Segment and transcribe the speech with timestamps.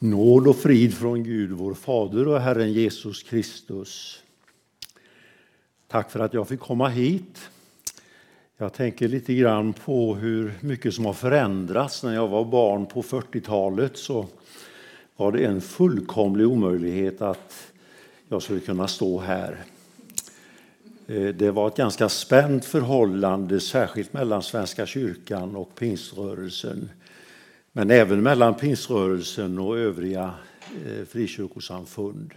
[0.00, 4.22] Nåd och frid från Gud, vår Fader och Herren Jesus Kristus.
[5.88, 7.50] Tack för att jag fick komma hit.
[8.56, 12.02] Jag tänker lite grann på hur mycket som har förändrats.
[12.02, 14.26] När jag var barn på 40-talet så
[15.16, 17.72] var det en fullkomlig omöjlighet att
[18.28, 19.64] jag skulle kunna stå här.
[21.06, 26.88] Eh, det var ett ganska spänt förhållande, särskilt mellan Svenska kyrkan och pingströrelsen
[27.78, 30.34] men även mellan pingströrelsen och övriga
[30.86, 32.34] eh, frikyrkosamfund.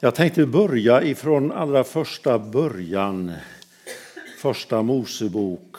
[0.00, 3.32] Jag tänkte börja ifrån allra första början,
[4.42, 5.76] första Mosebok,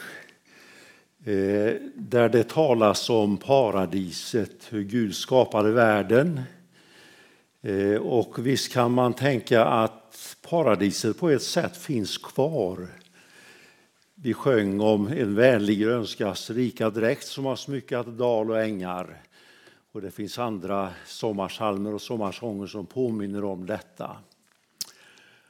[1.26, 6.42] eh, där det talas om paradiset, hur Gud skapade världen.
[7.62, 12.88] Eh, och visst kan man tänka att paradiset på ett sätt finns kvar
[14.22, 19.22] vi sjöng om en vänlig grönskas rika dräkt som har smyckat dal och ängar.
[19.92, 24.18] Och det finns andra sommarsalmer och sommarsånger som påminner om detta.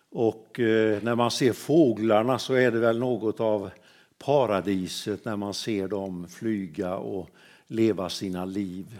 [0.09, 3.69] Och eh, när man ser fåglarna så är det väl något av
[4.17, 7.29] paradiset när man ser dem flyga och
[7.67, 8.99] leva sina liv.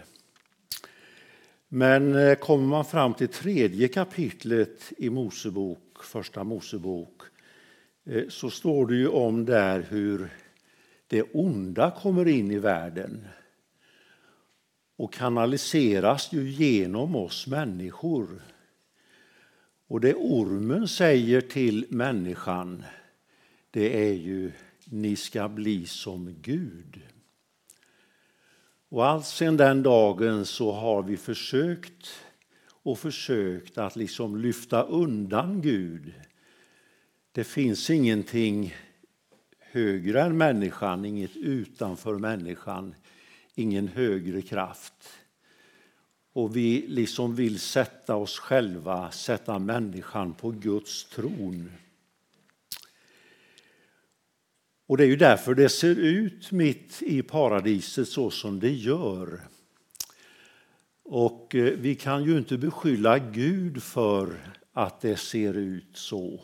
[1.68, 7.22] Men eh, kommer man fram till tredje kapitlet i Mosebok, första Mosebok,
[8.06, 10.30] Eh, så står det ju om där hur
[11.08, 13.28] det onda kommer in i världen
[14.96, 18.42] och kanaliseras ju genom oss människor.
[19.88, 22.84] Och det ormen säger till människan,
[23.72, 24.52] det är ju
[24.86, 27.02] ni ska bli som Gud.
[28.90, 32.10] Och allt sedan den dagen så har vi försökt
[32.68, 36.14] och försökt att liksom lyfta undan Gud
[37.40, 38.76] det finns ingenting
[39.60, 42.96] högre än människan, inget utanför människan,
[43.56, 44.94] ingen högre kraft.
[46.34, 51.72] Och vi liksom vill sätta oss själva, sätta människan på Guds tron.
[54.88, 59.42] Och det är ju därför det ser ut mitt i paradiset så som det gör.
[61.04, 66.42] Och eh, vi kan ju inte beskylla Gud för att det ser ut så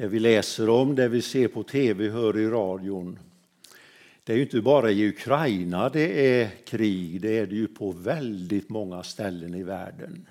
[0.00, 3.18] det vi läser om, det vi ser på tv, hör i radion.
[4.24, 7.92] Det är ju inte bara i Ukraina det är krig, det är det ju på
[7.92, 10.28] väldigt många ställen i världen.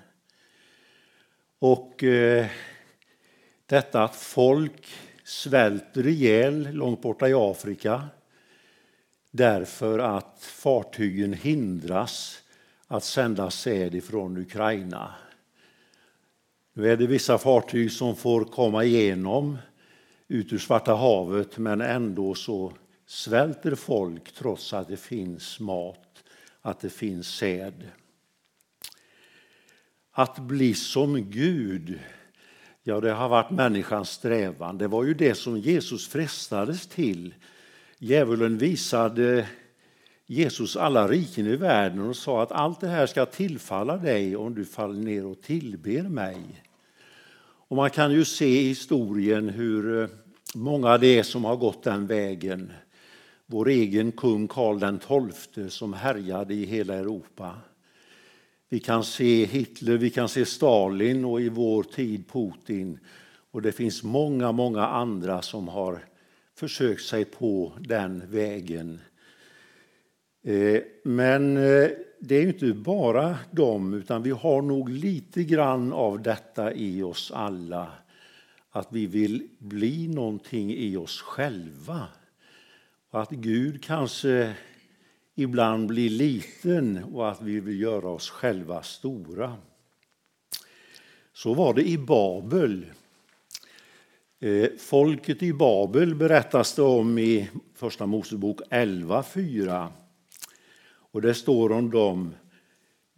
[1.58, 2.46] Och eh,
[3.66, 4.86] detta att folk
[5.24, 8.08] svälter ihjäl långt borta i Afrika
[9.30, 12.42] därför att fartygen hindras
[12.86, 15.14] att sända säd ifrån Ukraina.
[16.72, 19.58] Nu är det vissa fartyg som får komma igenom
[20.28, 22.72] ut ur Svarta havet men ändå så
[23.06, 26.24] svälter folk trots att det finns mat,
[26.60, 27.88] att det finns säd.
[30.12, 31.98] Att bli som Gud,
[32.82, 34.78] ja det har varit människans strävan.
[34.78, 37.34] Det var ju det som Jesus frestades till.
[37.98, 39.46] Djävulen visade
[40.32, 44.54] Jesus alla riken i världen och sa att allt det här ska tillfalla dig om
[44.54, 46.62] du faller ner och tillber mig.
[47.68, 50.08] Och man kan ju se i historien hur eh,
[50.54, 52.72] många det är som har gått den vägen.
[53.46, 57.54] Vår egen kung Karl XII som härjade i hela Europa.
[58.68, 62.98] Vi kan se Hitler, vi kan se Stalin och i vår tid Putin.
[63.50, 66.04] Och det finns många, många andra som har
[66.54, 69.00] försökt sig på den vägen.
[70.42, 76.22] Eh, men eh, det är inte bara dem, utan vi har nog lite grann av
[76.22, 77.92] detta i oss alla.
[78.70, 82.08] Att vi vill bli någonting i oss själva.
[83.10, 84.54] Och att Gud kanske
[85.34, 89.56] ibland blir liten och att vi vill göra oss själva stora.
[91.32, 92.86] Så var det i Babel.
[94.40, 99.88] Eh, folket i Babel berättas det om i Första Mosebok 11.4.
[101.10, 102.34] Och det står om dem,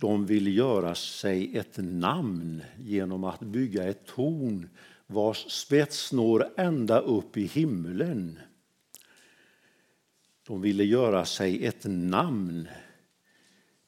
[0.01, 4.69] de vill göra sig ett namn genom att bygga ett torn
[5.07, 8.39] vars spets når ända upp i himlen.
[10.47, 12.69] De ville göra sig ett namn,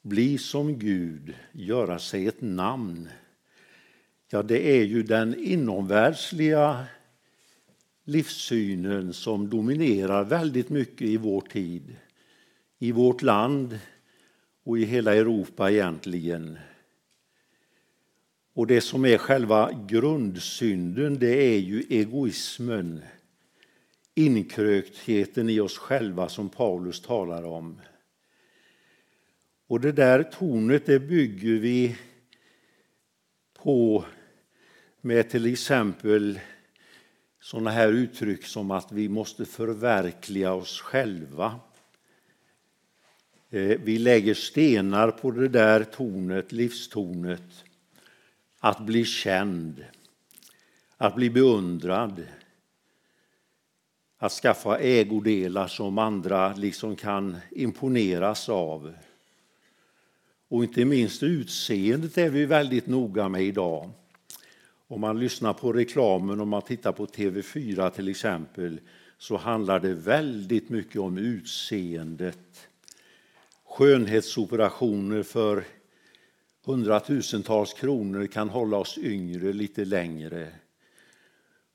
[0.03, 3.09] bli som Gud, göra sig ett namn.
[4.31, 6.85] Ja, det är ju den inomvärldsliga
[8.05, 11.97] livssynen som dominerar väldigt mycket i vår tid,
[12.79, 13.79] i vårt land,
[14.64, 16.58] och i hela Europa egentligen.
[18.55, 23.00] Och det som är själva grundsynden, det är ju egoismen,
[24.14, 27.81] inkröktheten i oss själva som Paulus talar om.
[29.66, 31.96] Och det där tornet det bygger vi
[33.62, 34.05] på
[35.00, 36.40] med till exempel
[37.40, 41.61] sådana här uttryck som att vi måste förverkliga oss själva.
[43.50, 47.64] Eh, vi lägger stenar på det där tornet, livstornet.
[48.58, 49.85] Att bli känd,
[50.96, 52.26] att bli beundrad,
[54.19, 58.94] att skaffa ägodelar som andra liksom kan imponeras av.
[60.49, 63.90] Och inte minst utseendet är vi väldigt noga med idag.
[64.88, 68.81] Om man lyssnar på reklamen, om man tittar på TV4 till exempel,
[69.19, 72.69] så handlar det väldigt mycket om utseendet.
[73.75, 75.65] Skönhetsoperationer för
[76.65, 80.49] hundratusentals kronor kan hålla oss yngre lite längre.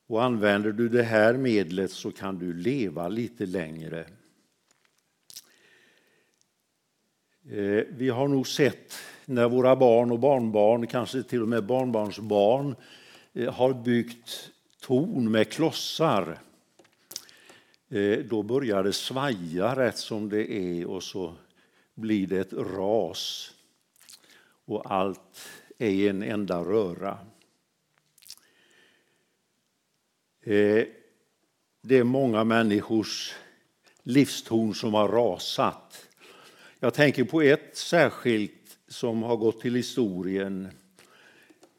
[0.07, 4.05] Och använder du det här medlet så kan du leva lite längre.
[7.51, 8.93] Eh, vi har nog sett
[9.25, 12.75] när våra barn och barnbarn, kanske till och med barnbarnsbarn,
[13.33, 14.51] eh, har byggt
[14.81, 16.39] torn med klossar.
[17.89, 21.35] Eh, då börjar det svaja rätt som det är och så
[21.99, 23.51] blir det ett ras.
[24.65, 27.17] Och allt är i en enda röra.
[30.41, 30.85] Eh,
[31.81, 33.33] det är många människors
[34.03, 36.07] livstorn som har rasat.
[36.79, 40.67] Jag tänker på ett särskilt som har gått till historien.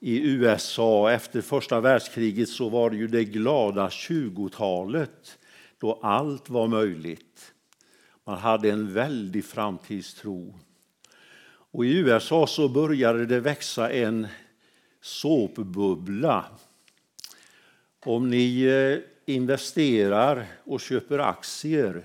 [0.00, 5.38] I USA efter första världskriget så var det ju det glada 20-talet
[5.78, 7.52] då allt var möjligt.
[8.30, 10.54] Man hade en väldig framtidstro.
[11.70, 14.28] Och I USA så började det växa en
[15.00, 16.44] såpbubbla.
[18.06, 22.02] Om ni eh, investerar och köper aktier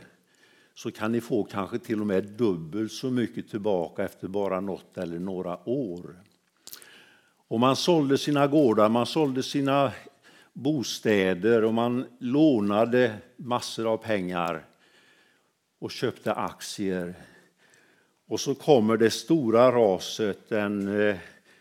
[0.75, 4.97] så kan ni få kanske till och med dubbelt så mycket tillbaka efter bara något
[4.97, 6.15] eller några år.
[7.47, 9.91] Och man sålde sina gårdar, man sålde sina
[10.53, 14.65] bostäder och man lånade massor av pengar
[15.79, 17.13] och köpte aktier.
[18.27, 21.17] Och så kommer det stora raset den eh,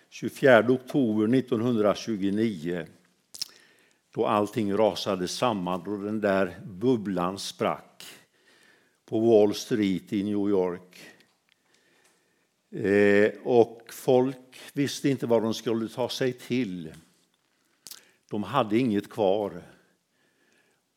[0.09, 2.87] 24 oktober 1929
[4.15, 8.05] då allting rasade samman och den där bubblan sprack
[9.05, 11.01] på Wall Street i New York.
[12.71, 16.93] Eh, och folk visste inte vad de skulle ta sig till.
[18.31, 19.63] De hade inget kvar.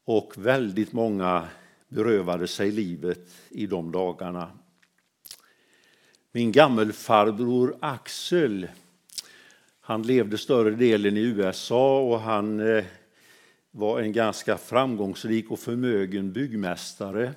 [0.06, 1.48] Och väldigt många
[1.88, 4.51] berövade sig livet i de dagarna.
[6.31, 8.68] Min gammelfarbror Axel
[9.88, 12.84] han levde större delen i USA och han eh,
[13.72, 17.34] var en ganska framgångsrik och förmögen byggmästare.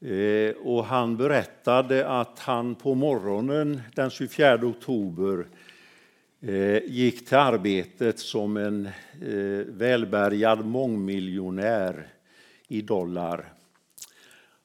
[0.00, 5.46] Eh, och han berättade att han på morgonen den 24 oktober
[6.40, 8.88] eh, gick till arbetet som en
[9.66, 12.06] välbärgad mångmiljonär
[12.70, 13.52] i dollar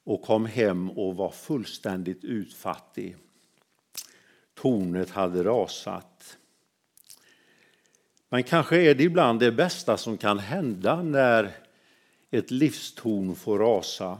[0.03, 3.15] och kom hem och var fullständigt utfattig.
[4.53, 6.37] Tornet hade rasat.
[8.29, 11.51] Men kanske är det ibland det bästa som kan hända när
[12.31, 14.19] ett livstorn får rasa.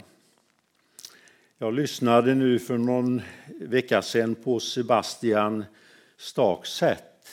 [1.58, 3.22] Jag lyssnade nu för någon
[3.60, 5.66] vecka sedan på Sebastian
[6.18, 7.28] Stakset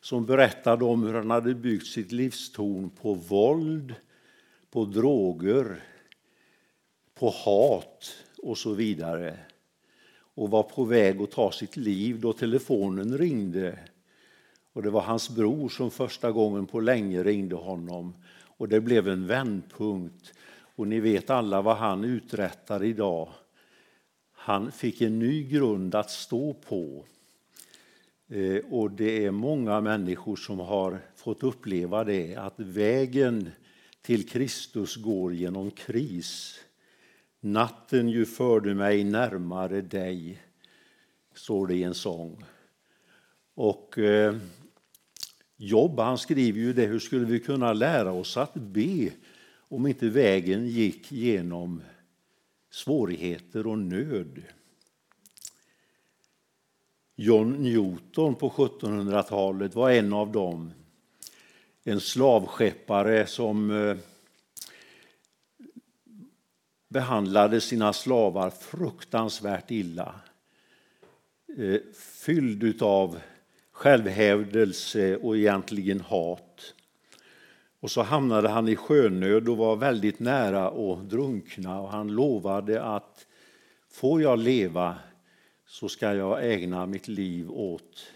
[0.00, 3.94] som berättade om hur han hade byggt sitt livstorn på våld,
[4.76, 5.82] på droger,
[7.14, 9.38] på hat och så vidare
[10.34, 13.78] och var på väg att ta sitt liv då telefonen ringde.
[14.72, 18.14] Och Det var hans bror som första gången på länge ringde honom
[18.56, 20.32] och det blev en vändpunkt.
[20.76, 23.28] Och ni vet alla vad han uträttar idag.
[24.32, 27.04] Han fick en ny grund att stå på.
[28.28, 33.50] Eh, och det är många människor som har fått uppleva det, att vägen
[34.06, 36.60] till Kristus går genom kris.
[37.40, 40.42] Natten ju förde mig närmare dig,
[41.34, 42.44] står det i en sång.
[43.54, 44.36] Och eh,
[45.56, 49.10] Jobb han skriver ju det, hur skulle vi kunna lära oss att be
[49.68, 51.82] om inte vägen gick genom
[52.70, 54.42] svårigheter och nöd.
[57.16, 60.72] John Newton på 1700-talet var en av dem.
[61.88, 63.96] En slavskeppare som eh,
[66.88, 70.14] behandlade sina slavar fruktansvärt illa.
[71.58, 71.80] Eh,
[72.24, 73.18] fylld av
[73.72, 76.74] självhävdelse och egentligen hat.
[77.80, 82.82] Och så hamnade han i sjönöd och var väldigt nära att drunkna och han lovade
[82.82, 83.26] att
[83.90, 84.98] får jag leva
[85.66, 88.12] så ska jag ägna mitt liv åt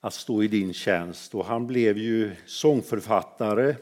[0.00, 1.34] att stå i din tjänst.
[1.34, 3.76] Och han blev ju sångförfattare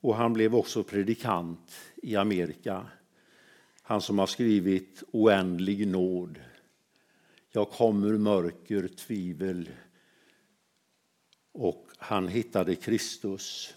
[0.00, 2.86] och han blev också predikant i Amerika.
[3.82, 6.38] Han som har skrivit Oändlig nåd.
[7.52, 9.68] Jag kommer mörker, tvivel
[11.52, 13.74] och han hittade Kristus.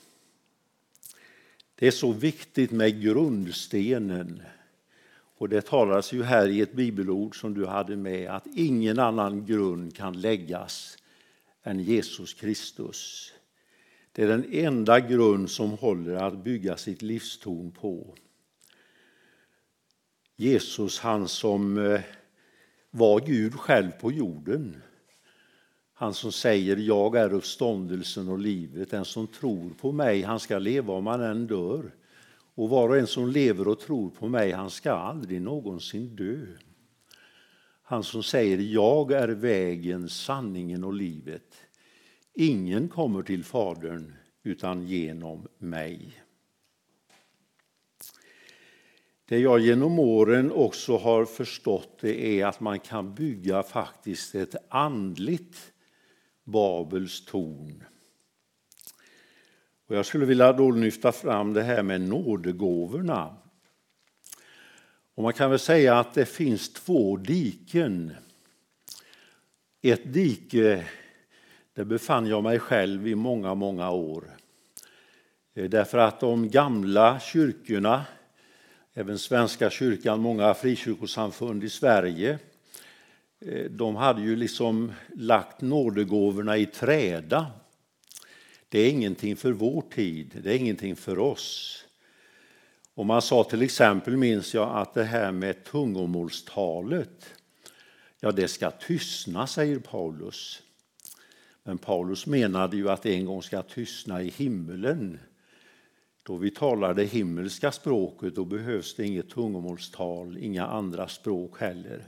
[1.75, 4.41] Det är så viktigt med grundstenen.
[5.37, 9.45] Och det talas ju här i ett bibelord som du hade med att ingen annan
[9.45, 10.97] grund kan läggas
[11.63, 13.31] än Jesus Kristus.
[14.11, 18.15] Det är den enda grund som håller att bygga sitt livstorn på.
[20.35, 22.01] Jesus, han som eh,
[22.91, 24.81] var Gud själv på jorden.
[25.93, 28.91] Han som säger jag är uppståndelsen och livet.
[28.91, 31.91] Den som tror på mig, han ska leva om han än dör.
[32.55, 36.45] Och var och en som lever och tror på mig, han ska aldrig någonsin dö.
[37.89, 41.55] Han som säger jag är vägen, sanningen och livet.
[42.33, 46.23] Ingen kommer till Fadern utan genom mig.
[49.25, 54.55] Det jag genom åren också har förstått det är att man kan bygga faktiskt ett
[54.69, 55.73] andligt
[56.43, 57.83] Babels torn.
[59.87, 63.35] Och jag skulle vilja då lyfta fram det här med nådegåvorna.
[65.19, 68.15] Och man kan väl säga att det finns två diken.
[69.81, 70.85] Ett dike,
[71.73, 74.37] där befann jag mig själv i många, många år.
[75.55, 78.05] Eh, därför att de gamla kyrkorna,
[78.93, 82.39] även Svenska kyrkan, många frikyrkosamfund i Sverige,
[83.45, 87.47] eh, de hade ju liksom lagt nådegåvorna i träda.
[88.69, 91.85] Det är ingenting för vår tid, det är ingenting för oss.
[92.99, 97.33] Och man sa till exempel, minns jag, att det här med tungomålstalet,
[98.19, 100.61] ja det ska tystna, säger Paulus.
[101.63, 105.19] Men Paulus menade ju att det en gång ska tystna i himmelen.
[106.23, 112.05] Då vi talar det himmelska språket, då behövs det inget tungomålstal, inga andra språk heller.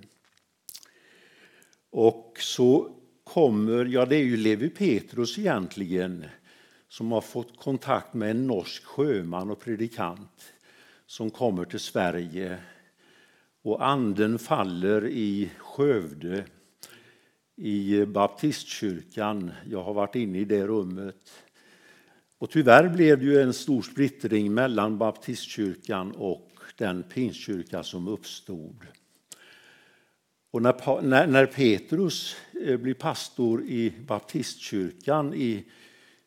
[1.89, 6.25] Och så kommer, ja det är ju Levi Petrus egentligen,
[6.89, 10.53] som har fått kontakt med en norsk sjöman och predikant
[11.11, 12.57] som kommer till Sverige.
[13.61, 16.45] Och anden faller i Skövde,
[17.55, 19.51] i baptistkyrkan.
[19.69, 21.31] Jag har varit inne i det rummet.
[22.37, 28.85] Och tyvärr blev det ju en stor splittring mellan baptistkyrkan och den pingstkyrka som uppstod.
[30.51, 35.65] Och när, när Petrus eh, blir pastor i baptistkyrkan i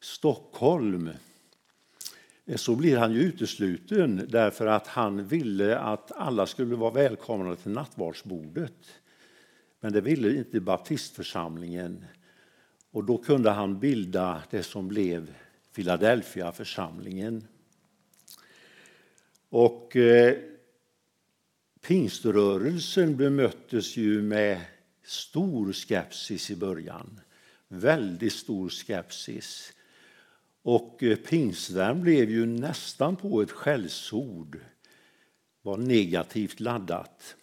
[0.01, 1.11] Stockholm
[2.55, 7.71] så blir han ju utesluten därför att han ville att alla skulle vara välkomna till
[7.71, 9.01] nattvardsbordet.
[9.81, 12.05] Men det ville inte baptistförsamlingen.
[12.91, 15.35] Och då kunde han bilda det som blev
[15.75, 17.47] Philadelphia församlingen.
[19.49, 20.37] Och eh,
[21.81, 24.61] Pingströrelsen bemöttes ju med
[25.03, 27.21] stor skepsis i början.
[27.69, 29.73] Väldigt stor skepsis.
[30.65, 34.59] Och eh, pingstvärn blev ju nästan på ett skällsord.
[35.63, 37.37] var negativt laddat.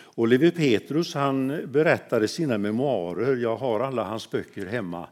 [0.00, 5.08] Och Levi Petrus han berättar i sina memoarer, jag har alla hans böcker hemma,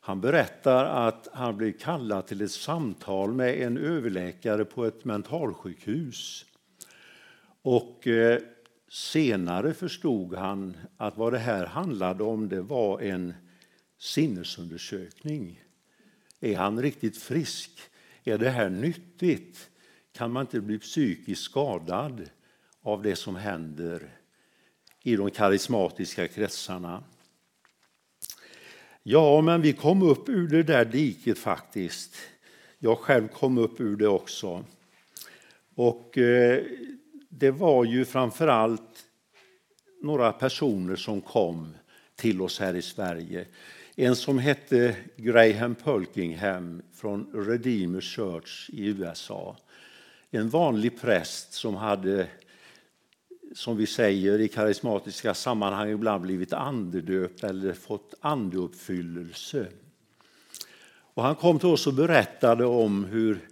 [0.00, 6.46] han berättar att han blev kallad till ett samtal med en överläkare på ett mentalsjukhus.
[7.62, 8.40] Och eh,
[8.88, 13.34] senare förstod han att vad det här handlade om det var en
[13.98, 15.60] sinnesundersökning.
[16.40, 17.70] Är han riktigt frisk?
[18.24, 19.70] Är det här nyttigt?
[20.12, 22.30] Kan man inte bli psykiskt skadad
[22.82, 24.10] av det som händer
[25.02, 27.04] i de karismatiska kretsarna?
[29.02, 32.16] Ja, men vi kom upp ur det där diket faktiskt.
[32.78, 34.64] Jag själv kom upp ur det också.
[35.74, 36.64] Och eh,
[37.28, 39.04] det var ju framför allt
[40.02, 41.74] några personer som kom
[42.14, 43.46] till oss här i Sverige.
[43.96, 49.56] En som hette Graham Pulkingham från Redeemer Church i USA.
[50.30, 52.26] En vanlig präst som hade,
[53.54, 59.66] som vi säger i karismatiska sammanhang, ibland blivit andedöpt eller fått andeuppfyllelse.
[61.14, 63.48] Och han kom till oss och berättade om hur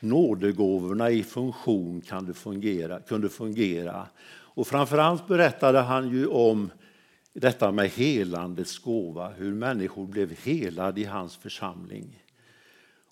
[0.00, 3.00] nådegåvorna i funktion kunde fungera.
[3.00, 4.06] Kunde fungera.
[4.54, 6.70] Och framförallt berättade han ju om
[7.32, 12.22] detta med helandets gåva, hur människor blev helade i hans församling.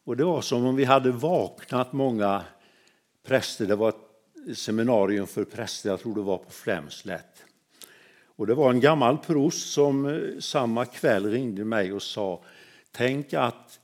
[0.05, 2.45] Och det var som om vi hade vaknat många
[3.27, 3.67] präster.
[3.67, 7.45] Det var ett seminarium för präster, jag tror det var på Flemslätt.
[8.25, 12.45] Och det var en gammal prost som eh, samma kväll ringde mig och sa
[12.93, 13.81] Tänk att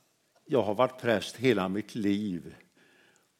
[0.47, 2.55] jag har varit präst hela mitt liv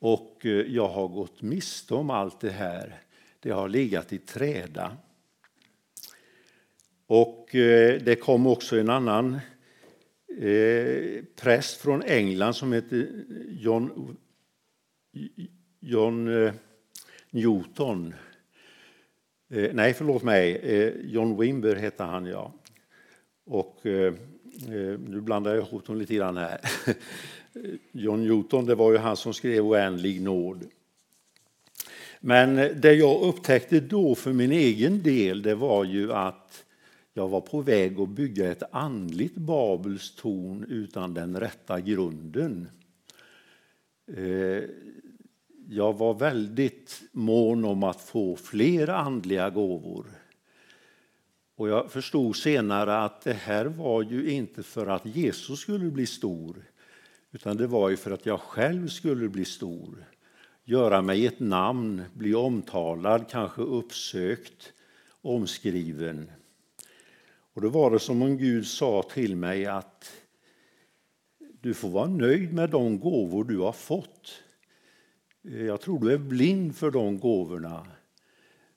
[0.01, 3.01] och eh, jag har gått miste om allt det här.
[3.41, 4.97] Det har legat i träda.
[7.07, 9.39] Och eh, det kom också en annan
[10.41, 13.07] eh, präst från England som hette
[13.49, 14.17] John,
[15.81, 16.53] John eh,
[17.31, 18.15] Newton
[19.49, 20.61] nej, förlåt mig.
[21.05, 22.53] John Wimber hette han, ja.
[23.45, 26.61] Och nu blandar jag ihop dem lite grann här.
[27.93, 30.65] John Newton, det var ju han som skrev Oändlig nåd.
[32.21, 36.66] Men det jag upptäckte då för min egen del, det var ju att
[37.17, 42.69] jag var på väg att bygga ett andligt Babels torn utan den rätta grunden.
[44.07, 44.63] Eh,
[45.69, 50.07] jag var väldigt mån om att få fler andliga gåvor.
[51.57, 56.07] Och jag förstod senare att det här var ju inte för att Jesus skulle bli
[56.07, 56.57] stor,
[57.33, 60.05] utan det var ju för att jag själv skulle bli stor.
[60.65, 64.73] Göra mig ett namn, bli omtalad, kanske uppsökt,
[65.23, 66.31] omskriven.
[67.57, 70.13] Och då var det som om Gud sa till mig att
[71.61, 74.43] du får vara nöjd med de gåvor du har fått.
[75.43, 77.87] Jag tror du är blind för de gåvorna.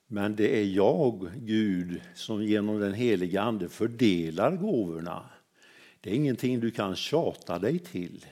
[0.07, 5.29] Men det är jag, Gud, som genom den heliga Ande fördelar gåvorna.
[6.01, 8.25] Det är ingenting du kan tjata dig till.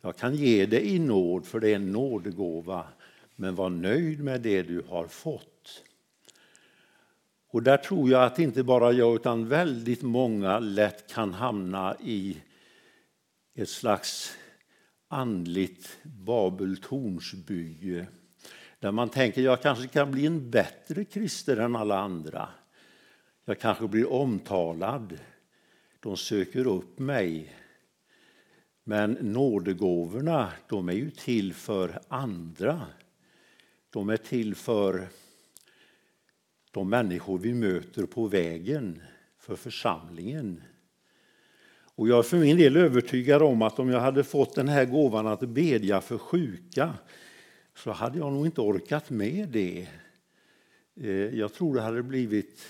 [0.00, 2.86] Jag kan ge dig i nåd, för det är en nådegåva,
[3.36, 5.82] men var nöjd med det du har fått.
[7.52, 12.42] Och där tror jag att inte bara jag utan väldigt många lätt kan hamna i
[13.54, 14.36] ett slags
[15.08, 18.06] andligt Babeltornsbygge
[18.78, 22.48] där man tänker jag kanske kan bli en bättre kristen än alla andra.
[23.44, 25.18] Jag kanske blir omtalad.
[26.00, 27.56] De söker upp mig.
[28.84, 32.86] Men nådegåvorna de är ju till för andra.
[33.90, 35.08] De är till för
[36.72, 39.02] de människor vi möter på vägen,
[39.38, 40.62] för församlingen.
[41.94, 44.84] Och jag är för min del övertygad om att om jag hade fått den här
[44.84, 46.94] gåvan att bedja för sjuka
[47.76, 49.88] så hade jag nog inte orkat med det.
[50.96, 52.62] Eh, jag tror det hade blivit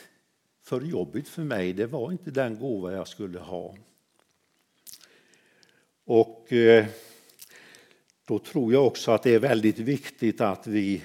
[0.62, 1.72] för jobbigt för mig.
[1.72, 3.76] Det var inte den gåva jag skulle ha.
[6.04, 6.86] Och eh,
[8.26, 11.02] då tror jag också att det är väldigt viktigt att vi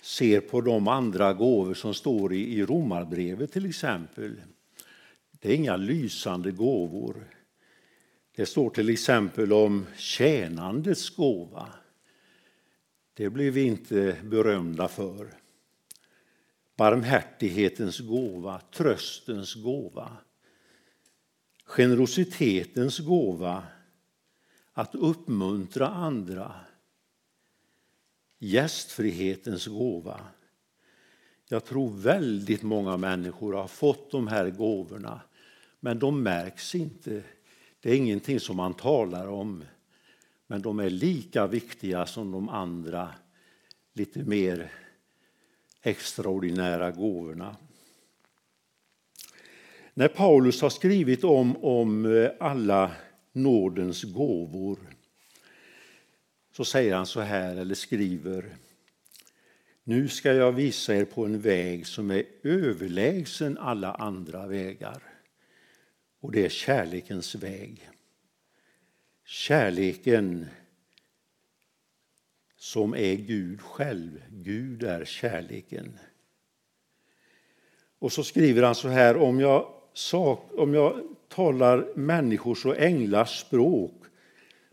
[0.00, 4.40] ser på de andra gåvor som står i Romarbrevet till exempel.
[5.32, 7.28] Det är inga lysande gåvor.
[8.36, 11.68] Det står till exempel om tjänandets gåva.
[13.14, 15.34] Det blir vi inte berömda för.
[16.76, 20.16] Barmhärtighetens gåva, tröstens gåva,
[21.64, 23.62] generositetens gåva,
[24.72, 26.54] att uppmuntra andra,
[28.40, 30.20] gästfrihetens gåva.
[31.48, 35.20] Jag tror väldigt många människor har fått de här gåvorna,
[35.80, 37.22] men de märks inte.
[37.80, 39.64] Det är ingenting som man talar om,
[40.46, 43.14] men de är lika viktiga som de andra
[43.92, 44.72] lite mer
[45.82, 47.56] extraordinära gåvorna.
[49.94, 52.90] När Paulus har skrivit om, om eh, alla
[53.32, 54.78] nådens gåvor
[56.60, 58.56] så säger han så här, eller skriver
[59.84, 65.02] nu ska jag visa er på en väg som är överlägsen alla andra vägar.
[66.20, 67.90] Och det är kärlekens väg.
[69.24, 70.46] Kärleken
[72.56, 74.22] som är Gud själv.
[74.30, 75.98] Gud är kärleken.
[77.98, 79.72] Och så skriver han så här, om jag,
[80.56, 84.00] om jag talar människors och änglars språk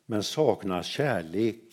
[0.09, 1.66] men saknar kärlek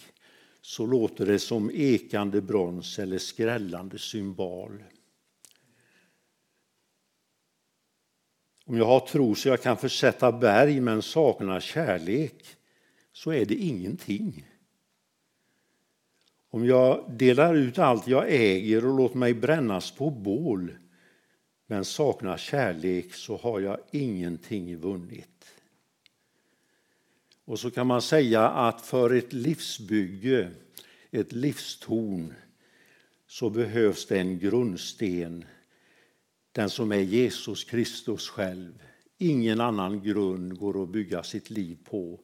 [0.65, 4.85] så låter det som ekande brons eller skrällande symbol.
[8.67, 12.45] Om jag har tro så jag kan försätta berg men saknar kärlek
[13.13, 14.47] så är det ingenting.
[16.51, 20.77] Om jag delar ut allt jag äger och låter mig brännas på bål
[21.67, 25.54] men saknar kärlek så har jag ingenting vunnit.
[27.45, 30.51] Och så kan man säga att för ett livsbygge,
[31.11, 32.35] ett livstorn,
[33.27, 35.45] så behövs det en grundsten
[36.53, 38.83] den som är Jesus Kristus själv.
[39.19, 42.21] Ingen annan grund går att bygga sitt liv på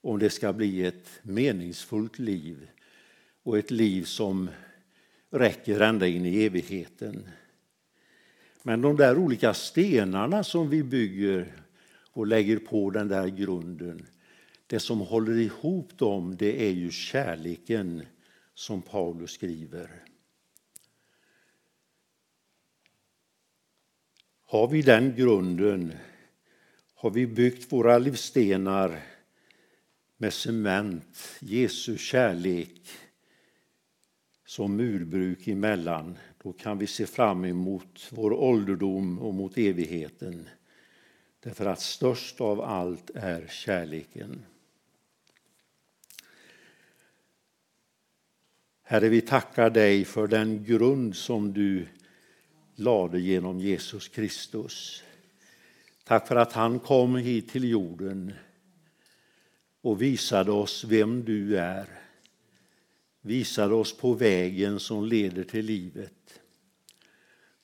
[0.00, 2.68] om det ska bli ett meningsfullt liv
[3.42, 4.50] och ett liv som
[5.30, 7.28] räcker ända in i evigheten.
[8.62, 11.52] Men de där olika stenarna som vi bygger
[12.10, 14.06] och lägger på den där grunden,
[14.66, 18.06] det som håller ihop dem, det är ju kärleken
[18.54, 20.02] som Paulus skriver.
[24.46, 25.92] Har vi den grunden,
[26.94, 29.02] har vi byggt våra livstenar
[30.16, 32.80] med cement, Jesu kärlek
[34.46, 40.48] som murbruk emellan, då kan vi se fram emot vår ålderdom och mot evigheten.
[41.40, 44.44] Därför att störst av allt är kärleken.
[48.88, 51.86] Herre, vi tackar dig för den grund som du
[52.74, 55.02] lade genom Jesus Kristus.
[56.04, 58.32] Tack för att han kom hit till jorden
[59.80, 61.86] och visade oss vem du är.
[63.20, 66.40] Visade oss på vägen som leder till livet.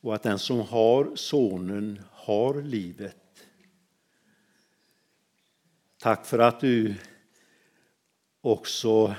[0.01, 3.47] Och att den som har Sonen har livet.
[5.99, 6.95] Tack för att du
[8.41, 9.15] också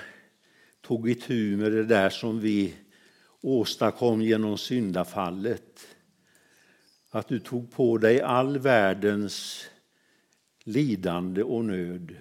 [0.83, 2.75] tog itu med det där som vi
[3.41, 5.87] åstadkom genom syndafallet.
[7.09, 9.65] Att du tog på dig all världens
[10.63, 12.15] lidande och nöd.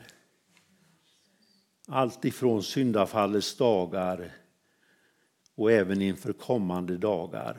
[1.87, 4.33] Allt ifrån syndafallets dagar
[5.55, 7.57] och även inför kommande dagar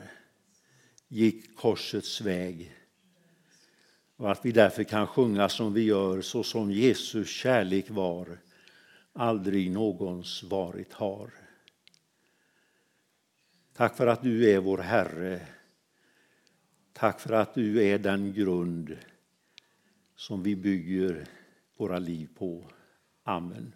[1.08, 2.74] gick korsets väg.
[4.16, 8.38] Och att vi därför kan sjunga som vi gör, så som Jesus kärlek var,
[9.14, 11.30] aldrig någons varit har.
[13.72, 15.40] Tack för att du är vår Herre.
[16.92, 18.96] Tack för att du är den grund
[20.16, 21.26] som vi bygger
[21.76, 22.70] våra liv på.
[23.22, 23.72] Amen.